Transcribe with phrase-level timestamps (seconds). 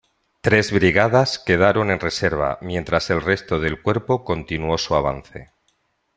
[0.41, 5.51] Tres Brigadas quedaron en reserva, mientras el resto del Cuerpo continuó su avance.